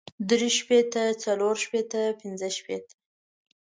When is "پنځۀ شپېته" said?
2.19-2.93